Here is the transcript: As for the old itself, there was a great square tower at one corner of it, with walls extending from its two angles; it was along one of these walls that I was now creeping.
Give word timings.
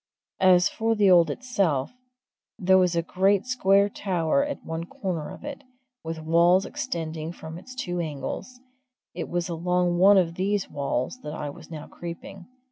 As 0.39 0.67
for 0.67 0.95
the 0.95 1.11
old 1.11 1.29
itself, 1.29 1.91
there 2.57 2.79
was 2.79 2.95
a 2.95 3.03
great 3.03 3.45
square 3.45 3.87
tower 3.87 4.43
at 4.43 4.65
one 4.65 4.83
corner 4.83 5.29
of 5.29 5.43
it, 5.43 5.63
with 6.03 6.23
walls 6.23 6.65
extending 6.65 7.31
from 7.31 7.59
its 7.59 7.75
two 7.75 7.99
angles; 7.99 8.59
it 9.13 9.29
was 9.29 9.47
along 9.47 9.99
one 9.99 10.17
of 10.17 10.33
these 10.33 10.67
walls 10.71 11.19
that 11.21 11.35
I 11.35 11.51
was 11.51 11.69
now 11.69 11.85
creeping. 11.85 12.47